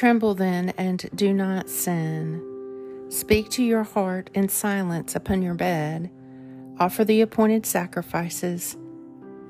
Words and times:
Tremble 0.00 0.34
then 0.34 0.70
and 0.78 1.10
do 1.14 1.30
not 1.30 1.68
sin. 1.68 2.42
Speak 3.10 3.50
to 3.50 3.62
your 3.62 3.82
heart 3.82 4.30
in 4.32 4.48
silence 4.48 5.14
upon 5.14 5.42
your 5.42 5.52
bed. 5.52 6.10
Offer 6.78 7.04
the 7.04 7.20
appointed 7.20 7.66
sacrifices 7.66 8.78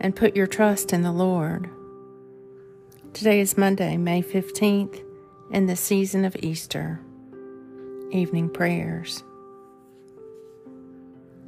and 0.00 0.16
put 0.16 0.34
your 0.34 0.48
trust 0.48 0.92
in 0.92 1.02
the 1.02 1.12
Lord. 1.12 1.70
Today 3.12 3.38
is 3.38 3.56
Monday, 3.56 3.96
May 3.96 4.24
15th, 4.24 5.00
in 5.52 5.66
the 5.66 5.76
season 5.76 6.24
of 6.24 6.34
Easter. 6.40 7.00
Evening 8.10 8.50
prayers. 8.50 9.22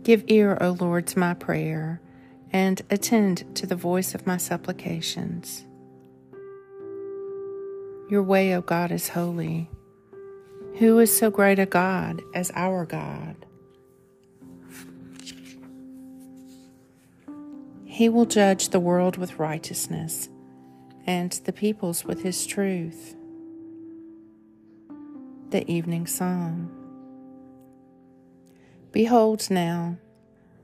Give 0.05 0.23
ear, 0.29 0.57
O 0.61 0.77
Lord, 0.79 1.09
to 1.09 1.19
my 1.19 1.35
prayer, 1.35 2.01
and 2.53 2.81
attend 2.89 3.53
to 3.57 3.67
the 3.67 3.75
voice 3.75 4.15
of 4.15 4.29
my 4.29 4.37
supplications. 4.37 5.67
Your 8.13 8.23
way, 8.23 8.55
O 8.55 8.61
God, 8.61 8.93
is 8.93 9.09
holy. 9.09 9.71
Who 10.77 10.99
is 10.99 11.17
so 11.17 11.31
great 11.31 11.59
a 11.59 11.65
God 11.65 12.21
as 12.35 12.53
our 12.55 12.85
God? 12.85 13.47
He 17.87 18.11
will 18.11 18.27
judge 18.27 18.69
the 18.69 18.81
world 18.81 19.17
with 19.17 19.39
righteousness 19.39 20.29
and 21.07 21.33
the 21.47 21.55
peoples 21.55 22.05
with 22.05 22.23
his 22.23 22.45
truth. 22.45 23.17
The 25.49 25.67
Evening 25.73 26.07
Psalm. 26.07 26.71
Behold 28.93 29.51
now, 29.51 29.97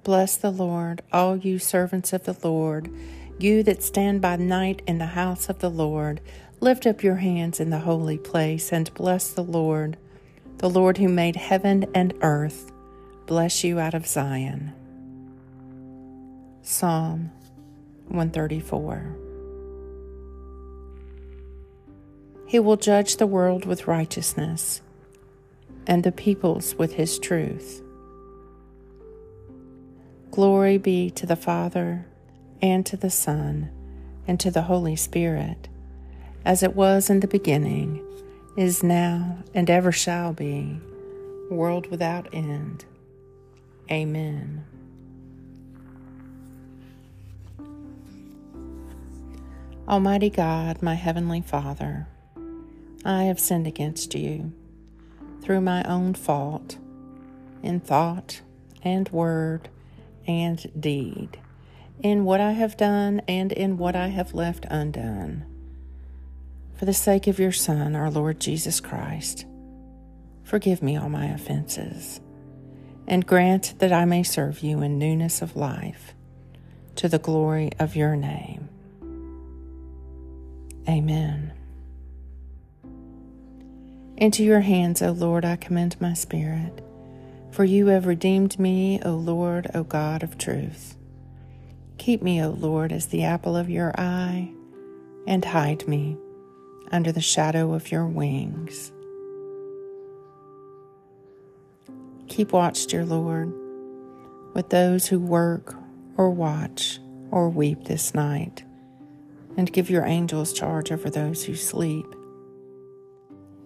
bless 0.04 0.36
the 0.36 0.50
Lord, 0.50 1.00
all 1.14 1.38
you 1.38 1.58
servants 1.58 2.12
of 2.12 2.26
the 2.26 2.36
Lord, 2.46 2.94
you 3.38 3.62
that 3.62 3.82
stand 3.82 4.20
by 4.20 4.36
night 4.36 4.82
in 4.86 4.98
the 4.98 5.06
house 5.06 5.48
of 5.48 5.60
the 5.60 5.70
Lord. 5.70 6.20
Lift 6.60 6.86
up 6.86 7.04
your 7.04 7.16
hands 7.16 7.60
in 7.60 7.70
the 7.70 7.78
holy 7.78 8.18
place 8.18 8.72
and 8.72 8.92
bless 8.94 9.30
the 9.30 9.44
Lord. 9.44 9.96
The 10.56 10.68
Lord 10.68 10.98
who 10.98 11.08
made 11.08 11.36
heaven 11.36 11.86
and 11.94 12.12
earth, 12.20 12.72
bless 13.26 13.62
you 13.62 13.78
out 13.78 13.94
of 13.94 14.08
Zion. 14.08 14.72
Psalm 16.62 17.30
134. 18.08 19.16
He 22.46 22.58
will 22.58 22.76
judge 22.76 23.18
the 23.18 23.26
world 23.26 23.64
with 23.64 23.86
righteousness 23.86 24.80
and 25.86 26.02
the 26.02 26.10
peoples 26.10 26.74
with 26.74 26.94
his 26.94 27.20
truth. 27.20 27.82
Glory 30.32 30.76
be 30.76 31.08
to 31.10 31.24
the 31.24 31.36
Father, 31.36 32.06
and 32.60 32.84
to 32.84 32.96
the 32.96 33.10
Son, 33.10 33.70
and 34.26 34.40
to 34.40 34.50
the 34.50 34.62
Holy 34.62 34.96
Spirit 34.96 35.68
as 36.48 36.62
it 36.62 36.74
was 36.74 37.10
in 37.10 37.20
the 37.20 37.28
beginning, 37.28 38.02
is 38.56 38.82
now, 38.82 39.36
and 39.52 39.68
ever 39.68 39.92
shall 39.92 40.32
be, 40.32 40.80
world 41.50 41.86
without 41.90 42.26
end. 42.32 42.86
Amen. 43.90 44.64
Almighty 49.86 50.30
God, 50.30 50.82
my 50.82 50.94
heavenly 50.94 51.42
Father, 51.42 52.08
I 53.04 53.24
have 53.24 53.38
sinned 53.38 53.66
against 53.66 54.14
you 54.14 54.50
through 55.42 55.60
my 55.60 55.82
own 55.82 56.14
fault, 56.14 56.78
in 57.62 57.78
thought 57.78 58.40
and 58.82 59.06
word 59.10 59.68
and 60.26 60.66
deed, 60.80 61.38
in 62.02 62.24
what 62.24 62.40
I 62.40 62.52
have 62.52 62.78
done 62.78 63.20
and 63.28 63.52
in 63.52 63.76
what 63.76 63.94
I 63.94 64.06
have 64.06 64.32
left 64.32 64.64
undone 64.70 65.44
for 66.78 66.84
the 66.84 66.94
sake 66.94 67.26
of 67.26 67.40
your 67.40 67.50
Son, 67.50 67.96
our 67.96 68.08
Lord 68.08 68.38
Jesus 68.38 68.80
Christ, 68.80 69.44
forgive 70.44 70.80
me 70.80 70.96
all 70.96 71.08
my 71.08 71.26
offenses, 71.26 72.20
and 73.08 73.26
grant 73.26 73.74
that 73.80 73.92
I 73.92 74.04
may 74.04 74.22
serve 74.22 74.60
you 74.60 74.80
in 74.82 74.96
newness 74.96 75.42
of 75.42 75.56
life, 75.56 76.14
to 76.94 77.08
the 77.08 77.18
glory 77.18 77.72
of 77.80 77.96
your 77.96 78.14
name. 78.14 78.68
Amen. 80.88 81.52
Into 84.16 84.44
your 84.44 84.60
hands, 84.60 85.02
O 85.02 85.10
Lord, 85.10 85.44
I 85.44 85.56
commend 85.56 86.00
my 86.00 86.14
spirit. 86.14 86.80
For 87.50 87.64
you 87.64 87.86
have 87.86 88.06
redeemed 88.06 88.58
me, 88.58 89.00
O 89.04 89.14
Lord, 89.14 89.68
O 89.74 89.82
God 89.82 90.22
of 90.22 90.38
truth. 90.38 90.96
Keep 91.98 92.22
me, 92.22 92.42
O 92.42 92.50
Lord, 92.50 92.92
as 92.92 93.06
the 93.06 93.24
apple 93.24 93.56
of 93.56 93.68
your 93.68 93.92
eye, 93.98 94.50
and 95.26 95.44
hide 95.44 95.88
me 95.88 96.16
under 96.92 97.12
the 97.12 97.20
shadow 97.20 97.72
of 97.74 97.90
your 97.90 98.06
wings. 98.06 98.92
Keep 102.28 102.52
watch, 102.52 102.86
dear 102.86 103.04
Lord, 103.04 103.52
with 104.54 104.70
those 104.70 105.06
who 105.06 105.18
work 105.18 105.74
or 106.16 106.30
watch 106.30 106.98
or 107.30 107.48
weep 107.48 107.84
this 107.84 108.14
night, 108.14 108.64
and 109.56 109.72
give 109.72 109.90
your 109.90 110.04
angels 110.04 110.52
charge 110.52 110.92
over 110.92 111.10
those 111.10 111.44
who 111.44 111.54
sleep. 111.54 112.06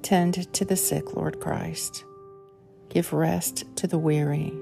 Tend 0.03 0.53
to 0.53 0.65
the 0.65 0.77
sick, 0.77 1.15
Lord 1.15 1.41
Christ. 1.41 2.05
Give 2.89 3.13
rest 3.13 3.65
to 3.77 3.87
the 3.87 3.99
weary. 3.99 4.53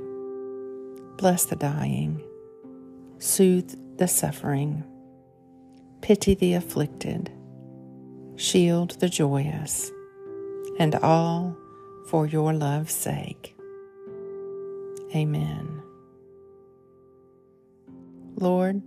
Bless 1.16 1.44
the 1.44 1.56
dying. 1.56 2.22
Soothe 3.18 3.98
the 3.98 4.08
suffering. 4.08 4.84
Pity 6.00 6.34
the 6.34 6.54
afflicted 6.54 7.30
shield 8.40 8.92
the 9.00 9.08
joyous, 9.08 9.92
and 10.78 10.94
all 10.96 11.54
for 12.06 12.26
your 12.26 12.54
love's 12.54 12.94
sake. 12.94 13.54
Amen. 15.14 15.82
Lord, 18.36 18.80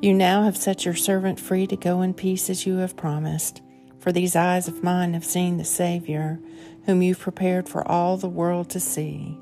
you 0.00 0.12
now 0.12 0.42
have 0.42 0.56
set 0.56 0.84
your 0.84 0.96
servant 0.96 1.38
free 1.38 1.68
to 1.68 1.76
go 1.76 2.02
in 2.02 2.12
peace 2.12 2.50
as 2.50 2.66
you 2.66 2.78
have 2.78 2.96
promised. 2.96 3.62
For 4.00 4.10
these 4.10 4.34
eyes 4.34 4.66
of 4.66 4.82
mine 4.82 5.14
have 5.14 5.24
seen 5.24 5.56
the 5.56 5.64
Savior, 5.64 6.40
whom 6.86 7.02
you've 7.02 7.20
prepared 7.20 7.68
for 7.68 7.86
all 7.86 8.16
the 8.16 8.28
world 8.28 8.68
to 8.70 8.80
see, 8.80 9.38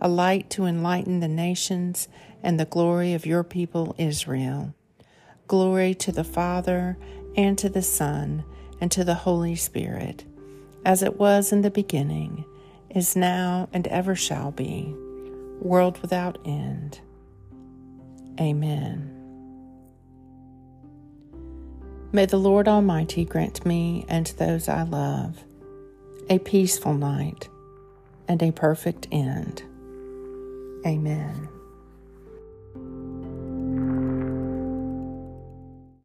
a 0.00 0.08
light 0.08 0.50
to 0.50 0.66
enlighten 0.66 1.20
the 1.20 1.28
nations 1.28 2.06
and 2.42 2.60
the 2.60 2.66
glory 2.66 3.14
of 3.14 3.24
your 3.24 3.42
people 3.42 3.94
Israel. 3.98 4.74
Glory 5.48 5.94
to 5.94 6.12
the 6.12 6.24
Father 6.24 6.98
and 7.36 7.56
to 7.58 7.68
the 7.68 7.82
Son, 7.82 8.44
and 8.80 8.90
to 8.92 9.04
the 9.04 9.14
Holy 9.14 9.56
Spirit, 9.56 10.24
as 10.84 11.02
it 11.02 11.18
was 11.18 11.52
in 11.52 11.62
the 11.62 11.70
beginning, 11.70 12.44
is 12.90 13.16
now, 13.16 13.68
and 13.72 13.86
ever 13.88 14.14
shall 14.14 14.50
be, 14.50 14.94
world 15.60 16.00
without 16.02 16.38
end. 16.44 17.00
Amen. 18.40 19.12
May 22.12 22.26
the 22.26 22.38
Lord 22.38 22.68
Almighty 22.68 23.24
grant 23.24 23.66
me 23.66 24.06
and 24.08 24.26
those 24.38 24.68
I 24.68 24.84
love 24.84 25.44
a 26.30 26.38
peaceful 26.38 26.94
night 26.94 27.48
and 28.28 28.42
a 28.42 28.52
perfect 28.52 29.06
end. 29.12 29.62
Amen. 30.86 31.48